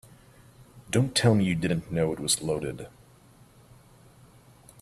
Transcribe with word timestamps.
Don't 0.89 1.13
tell 1.15 1.35
me 1.35 1.43
you 1.43 1.53
didn't 1.53 1.91
know 1.91 2.11
it 2.11 2.19
was 2.19 2.41
loaded. 2.41 2.87